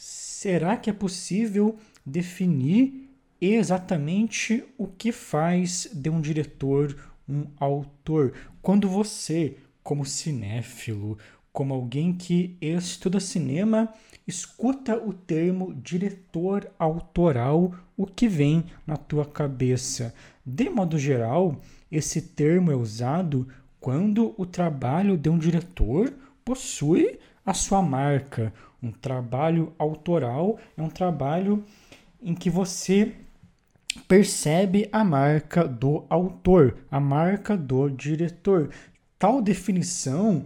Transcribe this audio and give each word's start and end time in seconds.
será 0.00 0.78
que 0.78 0.88
é 0.88 0.94
possível 0.94 1.76
definir 2.06 3.10
exatamente 3.38 4.64
o 4.78 4.86
que 4.86 5.12
faz 5.12 5.90
de 5.92 6.08
um 6.08 6.22
diretor 6.22 6.96
um 7.28 7.44
autor? 7.58 8.32
Quando 8.62 8.88
você, 8.88 9.58
como 9.82 10.06
cinéfilo, 10.06 11.18
como 11.52 11.74
alguém 11.74 12.14
que 12.14 12.56
estuda 12.62 13.20
cinema, 13.20 13.92
escuta 14.26 14.96
o 14.96 15.12
termo 15.12 15.74
diretor 15.74 16.72
autoral, 16.78 17.74
o 17.94 18.06
que 18.06 18.26
vem 18.26 18.64
na 18.86 18.96
tua 18.96 19.26
cabeça? 19.26 20.14
De 20.46 20.70
modo 20.70 20.98
geral, 20.98 21.60
esse 21.92 22.22
termo 22.22 22.72
é 22.72 22.74
usado 22.74 23.46
quando 23.78 24.34
o 24.38 24.46
trabalho 24.46 25.18
de 25.18 25.28
um 25.28 25.38
diretor 25.38 26.10
possui 26.42 27.18
a 27.44 27.52
sua 27.52 27.82
marca. 27.82 28.50
Um 28.82 28.90
trabalho 28.90 29.72
autoral 29.78 30.58
é 30.76 30.82
um 30.82 30.88
trabalho 30.88 31.64
em 32.22 32.34
que 32.34 32.48
você 32.48 33.14
percebe 34.06 34.88
a 34.92 35.04
marca 35.04 35.66
do 35.66 36.04
autor, 36.08 36.76
a 36.90 37.00
marca 37.00 37.56
do 37.56 37.88
diretor. 37.88 38.70
Tal 39.18 39.42
definição 39.42 40.44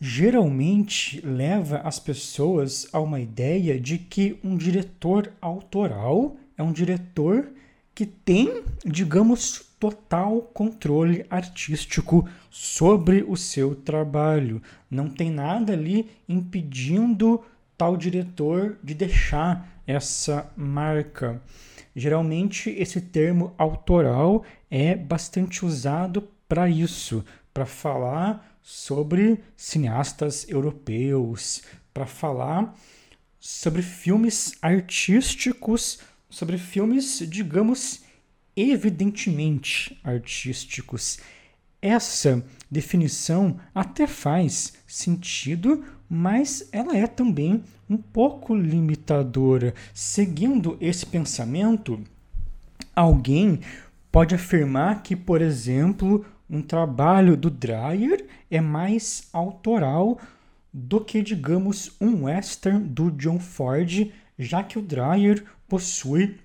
geralmente 0.00 1.20
leva 1.26 1.78
as 1.78 1.98
pessoas 1.98 2.86
a 2.92 3.00
uma 3.00 3.18
ideia 3.18 3.80
de 3.80 3.98
que 3.98 4.38
um 4.44 4.56
diretor 4.56 5.32
autoral 5.40 6.36
é 6.56 6.62
um 6.62 6.72
diretor 6.72 7.50
que 7.94 8.06
tem, 8.06 8.62
digamos, 8.84 9.67
total 9.78 10.42
controle 10.42 11.24
artístico 11.30 12.28
sobre 12.50 13.24
o 13.26 13.36
seu 13.36 13.74
trabalho. 13.74 14.62
Não 14.90 15.08
tem 15.08 15.30
nada 15.30 15.72
ali 15.72 16.10
impedindo 16.28 17.42
tal 17.76 17.96
diretor 17.96 18.78
de 18.82 18.94
deixar 18.94 19.80
essa 19.86 20.52
marca. 20.56 21.40
Geralmente, 21.94 22.70
esse 22.70 23.00
termo 23.00 23.54
autoral 23.56 24.44
é 24.70 24.94
bastante 24.94 25.64
usado 25.64 26.28
para 26.48 26.68
isso, 26.68 27.24
para 27.54 27.66
falar 27.66 28.58
sobre 28.62 29.40
cineastas 29.56 30.48
europeus, 30.48 31.62
para 31.94 32.06
falar 32.06 32.76
sobre 33.40 33.82
filmes 33.82 34.52
artísticos, 34.60 36.00
sobre 36.28 36.58
filmes, 36.58 37.20
digamos, 37.28 38.02
evidentemente 38.58 39.96
artísticos. 40.02 41.18
Essa 41.80 42.44
definição 42.68 43.60
até 43.72 44.06
faz 44.06 44.72
sentido, 44.84 45.84
mas 46.10 46.68
ela 46.72 46.96
é 46.96 47.06
também 47.06 47.62
um 47.88 47.96
pouco 47.96 48.54
limitadora. 48.56 49.74
Seguindo 49.94 50.76
esse 50.80 51.06
pensamento, 51.06 52.02
alguém 52.96 53.60
pode 54.10 54.34
afirmar 54.34 55.04
que, 55.04 55.14
por 55.14 55.40
exemplo, 55.40 56.26
um 56.50 56.60
trabalho 56.60 57.36
do 57.36 57.50
Dreyer 57.50 58.26
é 58.50 58.60
mais 58.60 59.28
autoral 59.32 60.18
do 60.72 61.00
que, 61.00 61.22
digamos, 61.22 61.92
um 62.00 62.24
western 62.24 62.80
do 62.80 63.10
John 63.12 63.38
Ford, 63.38 64.10
já 64.36 64.64
que 64.64 64.78
o 64.78 64.82
Dreyer 64.82 65.44
possui 65.68 66.38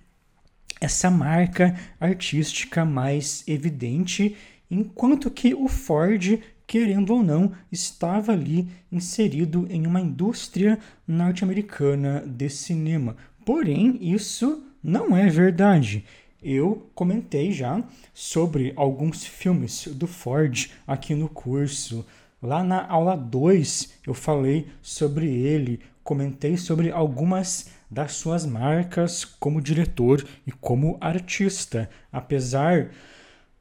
essa 0.84 1.10
marca 1.10 1.76
artística 2.00 2.84
mais 2.86 3.44
evidente, 3.48 4.36
enquanto 4.70 5.32
que 5.32 5.54
o 5.54 5.68
Ford 5.68 6.40
querendo 6.66 7.14
ou 7.14 7.24
não, 7.24 7.52
estava 7.72 8.32
ali 8.32 8.68
inserido 8.92 9.68
em 9.70 9.86
uma 9.86 10.02
indústria 10.02 10.80
norte-americana 11.08 12.24
de 12.26 12.50
cinema. 12.50 13.16
Porém, 13.46 14.00
isso 14.02 14.64
não 14.84 15.16
é 15.16 15.30
verdade. 15.30 16.04
Eu 16.42 16.90
comentei 16.94 17.52
já 17.52 17.84
sobre 18.14 18.74
alguns 18.76 19.24
filmes 19.24 19.88
do 19.88 20.08
Ford 20.08 20.72
aqui 20.88 21.16
no 21.16 21.30
curso. 21.30 22.06
Lá 22.42 22.64
na 22.64 22.86
aula 22.86 23.16
2 23.16 24.00
eu 24.08 24.14
falei 24.14 24.68
sobre 24.82 25.28
ele, 25.28 25.80
comentei 26.04 26.58
sobre 26.58 26.92
algumas 26.92 27.70
das 27.90 28.14
suas 28.14 28.46
marcas 28.46 29.24
como 29.24 29.62
diretor 29.62 30.26
e 30.46 30.52
como 30.52 30.98
artista. 31.00 31.90
Apesar 32.12 32.90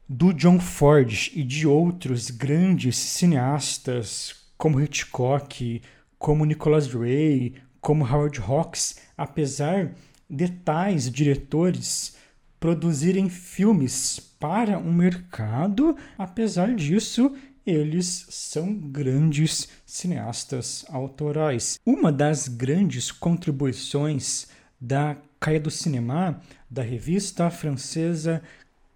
do 0.07 0.33
John 0.33 0.59
Ford 0.59 1.29
e 1.33 1.43
de 1.43 1.65
outros 1.65 2.29
grandes 2.29 2.97
cineastas 2.97 4.35
como 4.57 4.79
Hitchcock, 4.81 5.81
como 6.17 6.45
Nicholas 6.45 6.87
Ray, 6.93 7.55
como 7.81 8.05
Howard 8.05 8.39
Hawks, 8.39 8.97
apesar 9.17 9.91
de 10.29 10.49
tais 10.49 11.11
diretores 11.11 12.15
produzirem 12.59 13.29
filmes 13.29 14.19
para 14.39 14.79
um 14.79 14.93
mercado, 14.93 15.95
apesar 16.17 16.73
disso, 16.75 17.35
eles 17.65 18.25
são 18.29 18.73
grandes 18.73 19.67
cineastas 19.85 20.85
autorais. 20.89 21.79
Uma 21.85 22.11
das 22.11 22.47
grandes 22.47 23.11
contribuições 23.11 24.47
da 24.79 25.17
Caia 25.39 25.59
do 25.59 25.71
Cinema, 25.71 26.41
da 26.69 26.81
revista 26.81 27.49
francesa 27.49 28.41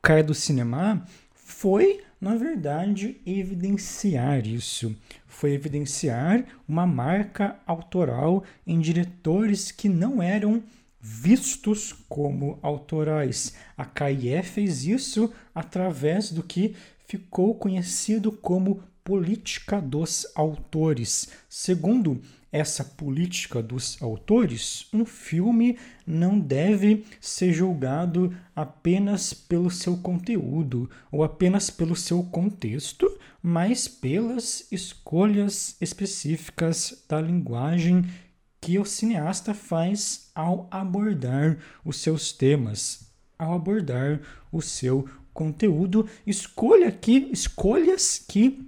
Caia 0.01 0.23
do 0.23 0.33
Cinema, 0.33 1.05
foi, 1.33 2.01
na 2.19 2.35
verdade, 2.35 3.21
evidenciar 3.25 4.45
isso. 4.45 4.95
Foi 5.25 5.51
evidenciar 5.51 6.45
uma 6.67 6.85
marca 6.85 7.59
autoral 7.65 8.43
em 8.65 8.79
diretores 8.79 9.71
que 9.71 9.87
não 9.87 10.21
eram 10.21 10.63
vistos 10.99 11.93
como 12.09 12.59
autorais. 12.61 13.53
A 13.77 13.85
Caia 13.85 14.43
fez 14.43 14.85
isso 14.85 15.31
através 15.53 16.31
do 16.31 16.43
que 16.43 16.75
ficou 17.07 17.55
conhecido 17.55 18.31
como 18.31 18.83
política 19.03 19.79
dos 19.79 20.27
autores. 20.35 21.29
Segundo 21.47 22.21
essa 22.51 22.83
política 22.83 23.61
dos 23.61 24.01
autores, 24.01 24.87
um 24.93 25.05
filme 25.05 25.77
não 26.05 26.39
deve 26.39 27.05
ser 27.21 27.53
julgado 27.53 28.35
apenas 28.55 29.33
pelo 29.33 29.69
seu 29.71 29.97
conteúdo 29.97 30.89
ou 31.11 31.23
apenas 31.23 31.69
pelo 31.69 31.95
seu 31.95 32.23
contexto, 32.23 33.09
mas 33.41 33.87
pelas 33.87 34.67
escolhas 34.71 35.77
específicas 35.79 37.03
da 37.07 37.21
linguagem 37.21 38.05
que 38.59 38.77
o 38.79 38.85
cineasta 38.85 39.53
faz 39.53 40.29
ao 40.35 40.67
abordar 40.69 41.59
os 41.85 41.97
seus 41.97 42.33
temas, 42.33 43.09
ao 43.37 43.53
abordar 43.53 44.19
o 44.51 44.61
seu 44.61 45.07
conteúdo, 45.37 46.09
escolha 46.25 46.91
que 46.91 47.29
escolhas 47.31 48.17
que 48.27 48.67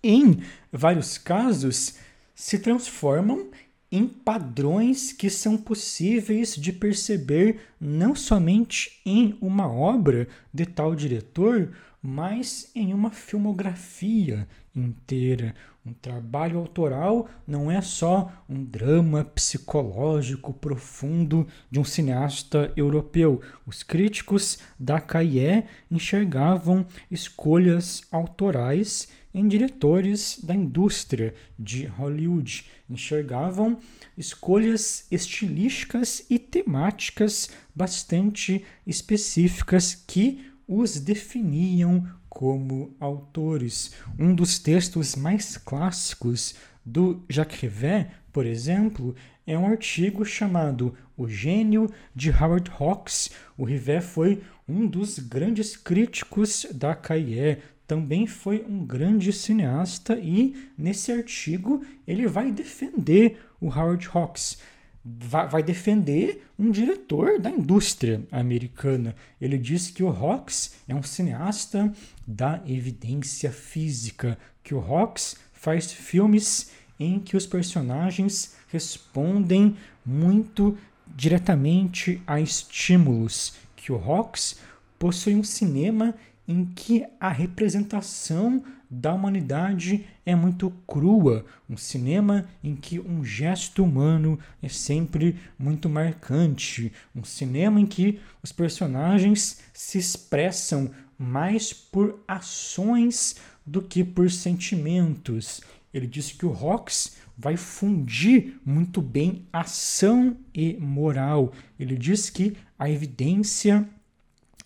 em 0.00 0.40
vários 0.72 1.18
casos 1.18 1.96
se 2.32 2.60
transformam 2.60 3.50
em 3.90 4.06
padrões 4.06 5.12
que 5.12 5.28
são 5.28 5.56
possíveis 5.56 6.54
de 6.54 6.72
perceber 6.72 7.60
não 7.80 8.14
somente 8.14 9.00
em 9.04 9.36
uma 9.40 9.70
obra 9.70 10.28
de 10.54 10.64
tal 10.64 10.94
diretor, 10.94 11.72
mas 12.02 12.70
em 12.74 12.94
uma 12.94 13.10
filmografia 13.10 14.46
inteira. 14.74 15.54
Um 15.84 15.94
trabalho 15.94 16.58
autoral 16.58 17.28
não 17.46 17.70
é 17.70 17.80
só 17.80 18.30
um 18.48 18.62
drama 18.62 19.24
psicológico 19.24 20.52
profundo 20.52 21.46
de 21.70 21.80
um 21.80 21.84
cineasta 21.84 22.70
europeu. 22.76 23.40
Os 23.66 23.82
críticos 23.82 24.58
da 24.78 25.00
Cahiers 25.00 25.64
enxergavam 25.90 26.86
escolhas 27.10 28.02
autorais 28.12 29.08
em 29.32 29.46
diretores 29.46 30.40
da 30.42 30.54
indústria 30.54 31.34
de 31.58 31.86
Hollywood. 31.86 32.64
Enxergavam 32.88 33.78
escolhas 34.16 35.06
estilísticas 35.10 36.24
e 36.28 36.38
temáticas 36.38 37.50
bastante 37.74 38.64
específicas 38.86 39.94
que 39.94 40.50
os 40.66 41.00
definiam 41.00 42.08
como 42.28 42.94
autores. 43.00 43.92
Um 44.18 44.34
dos 44.34 44.58
textos 44.58 45.16
mais 45.16 45.56
clássicos 45.56 46.54
do 46.84 47.24
Jacques 47.28 47.60
Rivet, 47.60 48.08
por 48.32 48.46
exemplo, 48.46 49.14
é 49.46 49.58
um 49.58 49.66
artigo 49.66 50.24
chamado 50.24 50.94
O 51.16 51.28
Gênio 51.28 51.90
de 52.14 52.30
Howard 52.30 52.70
Hawks. 52.78 53.30
O 53.58 53.64
Rivet 53.64 54.00
foi 54.00 54.42
um 54.68 54.86
dos 54.86 55.18
grandes 55.18 55.76
críticos 55.76 56.66
da 56.72 56.94
Cahiers, 56.94 57.58
também 57.90 58.24
foi 58.24 58.64
um 58.68 58.86
grande 58.86 59.32
cineasta 59.32 60.16
e 60.16 60.54
nesse 60.78 61.10
artigo 61.10 61.84
ele 62.06 62.28
vai 62.28 62.52
defender 62.52 63.40
o 63.60 63.66
Howard 63.66 64.08
Hawks 64.14 64.58
vai 65.04 65.60
defender 65.60 66.46
um 66.56 66.70
diretor 66.70 67.40
da 67.40 67.50
indústria 67.50 68.22
americana. 68.30 69.16
Ele 69.40 69.58
diz 69.58 69.90
que 69.90 70.04
o 70.04 70.08
Hawks 70.08 70.76
é 70.86 70.94
um 70.94 71.02
cineasta 71.02 71.92
da 72.24 72.62
evidência 72.64 73.50
física, 73.50 74.38
que 74.62 74.72
o 74.72 74.78
Hawks 74.78 75.34
faz 75.52 75.92
filmes 75.92 76.70
em 76.96 77.18
que 77.18 77.36
os 77.36 77.44
personagens 77.44 78.54
respondem 78.68 79.76
muito 80.06 80.78
diretamente 81.08 82.22
a 82.24 82.40
estímulos, 82.40 83.54
que 83.74 83.90
o 83.90 83.96
Hawks 83.96 84.60
possui 84.96 85.34
um 85.34 85.42
cinema 85.42 86.14
em 86.50 86.64
que 86.64 87.06
a 87.20 87.28
representação 87.28 88.64
da 88.90 89.14
humanidade 89.14 90.04
é 90.26 90.34
muito 90.34 90.68
crua, 90.84 91.46
um 91.68 91.76
cinema 91.76 92.44
em 92.62 92.74
que 92.74 92.98
um 92.98 93.24
gesto 93.24 93.84
humano 93.84 94.36
é 94.60 94.68
sempre 94.68 95.36
muito 95.56 95.88
marcante, 95.88 96.92
um 97.14 97.22
cinema 97.22 97.80
em 97.80 97.86
que 97.86 98.18
os 98.42 98.50
personagens 98.50 99.60
se 99.72 99.96
expressam 99.96 100.90
mais 101.16 101.72
por 101.72 102.18
ações 102.26 103.36
do 103.64 103.80
que 103.80 104.02
por 104.02 104.28
sentimentos. 104.28 105.60
Ele 105.94 106.08
disse 106.08 106.34
que 106.34 106.44
o 106.44 106.52
Hawks 106.52 107.16
vai 107.38 107.56
fundir 107.56 108.60
muito 108.66 109.00
bem 109.00 109.46
ação 109.52 110.36
e 110.52 110.76
moral. 110.78 111.52
Ele 111.78 111.96
diz 111.96 112.28
que 112.28 112.56
a 112.76 112.90
evidência 112.90 113.88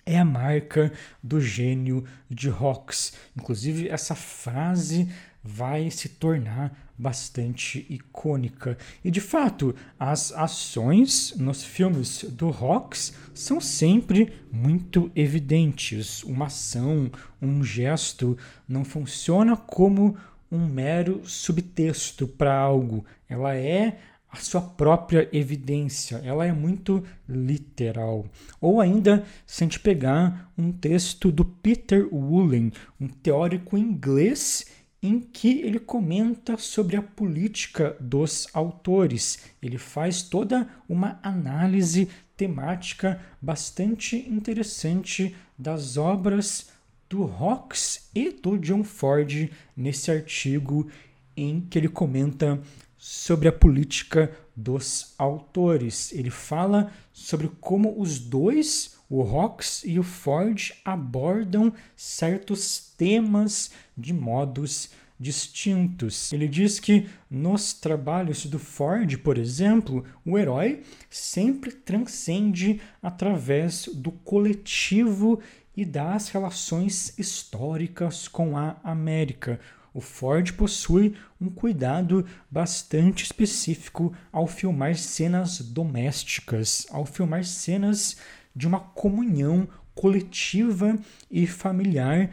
é 0.06 0.18
a 0.18 0.24
marca 0.24 0.92
do 1.22 1.40
gênio 1.40 2.04
de 2.28 2.48
Hawks. 2.48 3.14
Inclusive, 3.36 3.88
essa 3.88 4.14
frase 4.14 5.08
vai 5.42 5.90
se 5.90 6.08
tornar 6.08 6.74
bastante 6.96 7.84
icônica. 7.90 8.78
E 9.04 9.10
de 9.10 9.20
fato, 9.20 9.74
as 9.98 10.32
ações 10.32 11.34
nos 11.36 11.62
filmes 11.64 12.24
do 12.24 12.48
Hawks 12.48 13.12
são 13.34 13.60
sempre 13.60 14.32
muito 14.50 15.10
evidentes. 15.14 16.22
Uma 16.22 16.46
ação, 16.46 17.10
um 17.42 17.62
gesto 17.62 18.38
não 18.66 18.84
funciona 18.84 19.56
como 19.56 20.16
um 20.50 20.66
mero 20.66 21.20
subtexto 21.24 22.28
para 22.28 22.54
algo. 22.54 23.04
Ela 23.28 23.56
é 23.56 23.98
a 24.34 24.36
sua 24.36 24.60
própria 24.60 25.28
evidência, 25.32 26.20
ela 26.24 26.44
é 26.44 26.52
muito 26.52 27.04
literal. 27.28 28.26
Ou 28.60 28.80
ainda, 28.80 29.24
se 29.46 29.62
a 29.62 29.64
gente 29.64 29.78
pegar 29.78 30.52
um 30.58 30.72
texto 30.72 31.30
do 31.30 31.44
Peter 31.44 32.12
Woolen, 32.12 32.72
um 33.00 33.06
teórico 33.06 33.78
inglês, 33.78 34.66
em 35.00 35.20
que 35.20 35.60
ele 35.60 35.78
comenta 35.78 36.56
sobre 36.56 36.96
a 36.96 37.02
política 37.02 37.96
dos 38.00 38.48
autores. 38.52 39.38
Ele 39.62 39.78
faz 39.78 40.22
toda 40.22 40.68
uma 40.88 41.20
análise 41.22 42.08
temática 42.36 43.20
bastante 43.40 44.16
interessante 44.16 45.36
das 45.56 45.96
obras 45.96 46.70
do 47.08 47.22
Hawks 47.22 48.08
e 48.12 48.30
do 48.30 48.58
John 48.58 48.82
Ford 48.82 49.48
nesse 49.76 50.10
artigo 50.10 50.90
em 51.36 51.60
que 51.60 51.78
ele 51.78 51.88
comenta 51.88 52.60
sobre 53.06 53.48
a 53.48 53.52
política 53.52 54.34
dos 54.56 55.12
autores. 55.18 56.10
Ele 56.10 56.30
fala 56.30 56.90
sobre 57.12 57.50
como 57.60 58.00
os 58.00 58.18
dois, 58.18 58.96
o 59.10 59.20
Hawks 59.20 59.82
e 59.84 59.98
o 59.98 60.02
Ford, 60.02 60.72
abordam 60.82 61.70
certos 61.94 62.94
temas 62.96 63.72
de 63.94 64.14
modos 64.14 64.88
distintos. 65.20 66.32
Ele 66.32 66.48
diz 66.48 66.80
que 66.80 67.06
nos 67.30 67.74
trabalhos 67.74 68.46
do 68.46 68.58
Ford, 68.58 69.18
por 69.18 69.36
exemplo, 69.36 70.02
o 70.24 70.38
herói 70.38 70.82
sempre 71.10 71.72
transcende 71.72 72.80
através 73.02 73.86
do 73.92 74.12
coletivo 74.12 75.40
e 75.76 75.84
das 75.84 76.30
relações 76.30 77.18
históricas 77.18 78.28
com 78.28 78.56
a 78.56 78.76
América. 78.82 79.60
O 79.94 80.00
Ford 80.00 80.52
possui 80.54 81.14
um 81.40 81.48
cuidado 81.48 82.26
bastante 82.50 83.22
específico 83.22 84.12
ao 84.32 84.48
filmar 84.48 84.96
cenas 84.96 85.60
domésticas, 85.60 86.84
ao 86.90 87.06
filmar 87.06 87.44
cenas 87.44 88.16
de 88.54 88.66
uma 88.66 88.80
comunhão 88.80 89.68
coletiva 89.94 90.98
e 91.30 91.46
familiar 91.46 92.30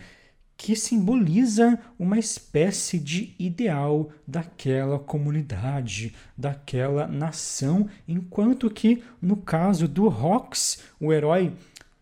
que 0.57 0.75
simboliza 0.75 1.79
uma 1.97 2.17
espécie 2.17 2.99
de 2.99 3.35
ideal 3.37 4.11
daquela 4.27 4.97
comunidade, 4.97 6.15
daquela 6.37 7.07
nação, 7.07 7.87
enquanto 8.07 8.69
que 8.69 9.03
no 9.21 9.37
caso 9.37 9.87
do 9.87 10.07
Hawks, 10.07 10.83
o 10.99 11.13
herói 11.13 11.53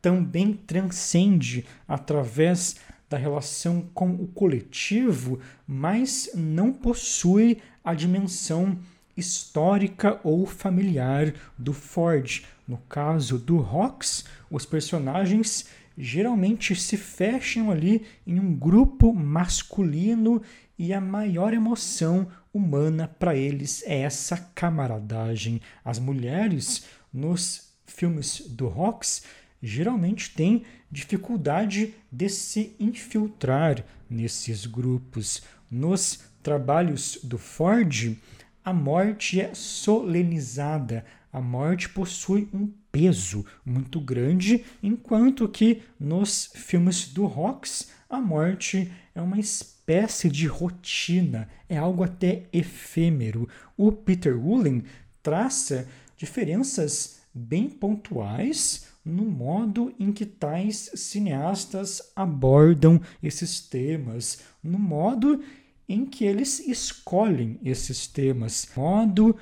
também 0.02 0.54
transcende 0.54 1.66
através 1.88 2.78
da 3.10 3.18
relação 3.18 3.90
com 3.94 4.12
o 4.12 4.28
coletivo, 4.28 5.40
mas 5.68 6.32
não 6.36 6.72
possui 6.72 7.58
a 7.84 7.94
dimensão 7.94 8.78
histórica 9.18 10.20
ou 10.24 10.46
familiar 10.46 11.34
do 11.58 11.74
Ford. 11.74 12.46
No 12.68 12.78
caso 12.78 13.38
do 13.38 13.60
Hawks, 13.60 14.26
os 14.50 14.66
personagens 14.66 15.66
geralmente 15.98 16.76
se 16.76 16.96
fecham 16.96 17.72
ali 17.72 18.06
em 18.26 18.40
um 18.40 18.56
grupo 18.56 19.14
masculino 19.14 20.42
e 20.78 20.94
a 20.94 21.02
maior 21.02 21.54
emoção 21.54 22.28
humana 22.54 23.08
para 23.20 23.36
eles 23.36 23.84
é 23.86 24.00
essa 24.00 24.38
camaradagem. 24.56 25.62
As 25.84 26.00
mulheres 26.00 26.86
nos 27.12 27.74
filmes 27.86 28.42
do 28.48 28.68
Hawks 28.68 29.24
geralmente 29.62 30.34
têm 30.34 30.64
dificuldade 30.92 31.94
de 32.12 32.30
se 32.30 32.76
infiltrar 32.80 33.84
nesses 34.10 34.66
grupos. 34.66 35.44
Nos 35.70 36.22
trabalhos 36.42 37.20
do 37.24 37.38
Ford, 37.38 38.18
a 38.64 38.74
morte 38.74 39.40
é 39.40 39.54
solenizada, 39.54 41.06
a 41.32 41.40
morte 41.40 41.90
possui 41.90 42.50
um 42.54 42.72
peso 42.92 43.46
muito 43.64 44.00
grande, 44.00 44.66
enquanto 44.82 45.48
que 45.48 45.84
nos 46.00 46.50
filmes 46.56 47.08
do 47.08 47.26
Rocks 47.26 47.90
a 48.10 48.20
morte 48.20 48.92
é 49.14 49.22
uma 49.22 49.40
espécie 49.40 50.30
de 50.30 50.48
rotina, 50.48 51.48
é 51.68 51.78
algo 51.78 52.04
até 52.04 52.46
efêmero. 52.52 53.48
O 53.78 53.92
Peter 53.92 54.36
Woolen 54.36 54.84
traça 55.22 55.88
diferenças 56.18 57.22
bem 57.34 57.70
pontuais 57.70 58.88
no 59.04 59.26
modo 59.26 59.94
em 60.00 60.12
que 60.12 60.26
tais 60.26 60.92
cineastas 60.96 62.12
abordam 62.16 63.02
esses 63.24 63.60
temas, 63.60 64.40
no 64.64 64.78
modo 64.78 65.42
em 65.88 66.06
que 66.06 66.26
eles 66.26 66.60
escolhem 66.60 67.60
esses 67.64 68.06
temas, 68.06 68.68
modo 68.76 69.36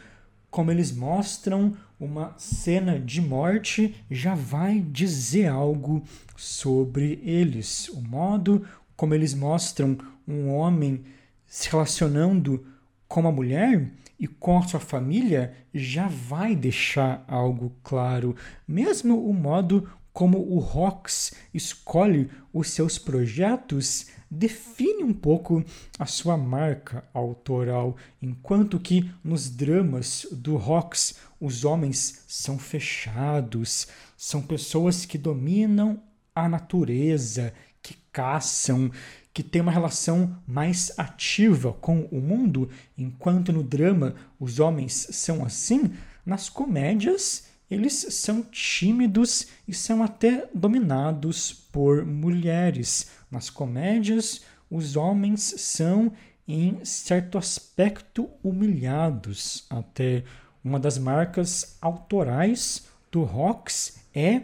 como 0.50 0.72
eles 0.72 0.92
mostram 0.92 1.76
uma 2.00 2.34
cena 2.38 3.00
de 3.00 3.20
morte 3.20 3.96
já 4.10 4.36
vai 4.36 4.80
dizer 4.80 5.48
algo 5.48 6.04
sobre 6.36 7.20
eles. 7.24 7.90
O 7.90 8.02
modo 8.02 8.66
como 8.96 9.14
eles 9.14 9.34
mostram 9.34 9.98
um 10.28 10.50
homem 10.50 11.04
se 11.46 11.70
relacionando 11.70 12.66
com 13.08 13.22
uma 13.22 13.32
mulher 13.32 13.92
e 14.20 14.28
com 14.28 14.58
a 14.58 14.68
sua 14.68 14.80
família 14.80 15.54
já 15.74 16.08
vai 16.08 16.56
deixar 16.56 17.24
algo 17.28 17.76
claro. 17.84 18.36
Mesmo 18.68 19.28
o 19.28 19.34
modo 19.34 19.90
como 20.12 20.40
o 20.40 20.58
Rox 20.58 21.34
escolhe 21.54 22.30
os 22.52 22.72
seus 22.72 22.98
projetos 22.98 24.08
define 24.30 25.04
um 25.04 25.14
pouco 25.14 25.64
a 25.98 26.06
sua 26.06 26.38
marca 26.38 27.04
autoral, 27.14 27.96
enquanto 28.22 28.80
que 28.80 29.10
nos 29.24 29.50
dramas 29.50 30.28
do 30.32 30.58
Rox 30.58 31.16
os 31.40 31.64
homens 31.64 32.24
são 32.28 32.58
fechados, 32.58 33.88
são 34.18 34.42
pessoas 34.42 35.06
que 35.06 35.18
dominam 35.18 36.02
a 36.36 36.50
natureza, 36.50 37.54
que 37.82 37.96
caçam, 38.12 38.92
que 39.38 39.44
tem 39.44 39.62
uma 39.62 39.72
relação 39.72 40.36
mais 40.48 40.92
ativa 40.98 41.72
com 41.72 42.08
o 42.12 42.20
mundo, 42.20 42.72
enquanto 42.98 43.54
no 43.54 43.62
drama 43.62 44.16
os 44.40 44.60
homens 44.60 45.10
são 45.12 45.46
assim, 45.46 45.94
nas 46.26 46.50
comédias 46.50 47.46
eles 47.70 47.94
são 47.94 48.42
tímidos 48.42 49.50
e 49.68 49.76
são 49.76 50.02
até 50.02 50.50
dominados 50.56 51.54
por 51.54 52.04
mulheres. 52.04 53.12
Nas 53.30 53.48
comédias, 53.48 54.42
os 54.72 54.96
homens 54.96 55.54
são, 55.58 56.12
em 56.48 56.84
certo 56.84 57.38
aspecto, 57.38 58.28
humilhados. 58.44 59.68
Até 59.70 60.24
uma 60.64 60.80
das 60.80 60.98
marcas 60.98 61.78
autorais 61.80 62.88
do 63.12 63.22
Rocks 63.22 64.00
é 64.16 64.42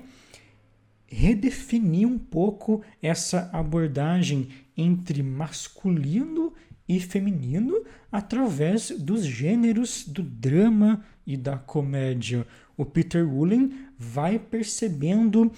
redefinir 1.14 2.08
um 2.08 2.18
pouco 2.18 2.82
essa 3.02 3.48
abordagem 3.54 4.50
entre 4.78 5.22
masculino 5.24 6.54
e 6.88 7.00
feminino 7.00 7.84
através 8.12 8.92
dos 8.92 9.26
gêneros 9.26 10.06
do 10.08 10.22
drama 10.22 11.04
e 11.26 11.38
da 11.38 11.58
comédia. 11.58 12.46
O 12.76 12.86
Peter 12.86 13.28
Woolen 13.28 13.72
vai 13.98 14.38
percebendo 14.38 15.52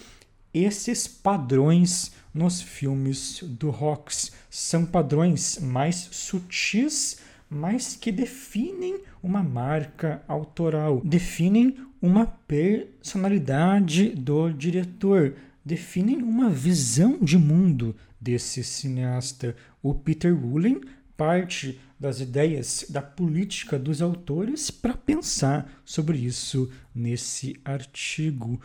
esses 0.54 1.08
padrões 1.08 2.14
nos 2.34 2.62
filmes 2.62 3.44
do 3.44 3.70
Hawks. 3.70 4.32
São 4.50 4.86
padrões 4.86 5.60
mais 5.60 6.08
sutis, 6.12 7.18
mas 7.50 7.96
que 7.96 8.12
definem 8.12 9.00
uma 9.22 9.44
marca 9.44 10.24
autoral, 10.28 11.02
definem 11.04 11.76
uma 12.02 12.26
personalidade 12.26 14.10
do 14.10 14.52
diretor, 14.52 15.36
definem 15.64 16.22
uma 16.22 16.50
visão 16.50 17.18
de 17.22 17.38
mundo 17.38 17.96
desse 18.26 18.64
cineasta. 18.64 19.56
O 19.84 19.94
Peter 19.94 20.36
Woolen 20.36 20.82
parte 21.16 21.80
das 21.98 22.20
ideias 22.20 22.88
da 22.90 23.02
política 23.02 23.78
dos 23.78 24.02
autores 24.02 24.72
para 24.72 24.98
pensar 24.98 25.72
sobre 25.86 26.18
isso 26.18 26.70
nesse 26.94 27.56
artigo. 27.64 28.60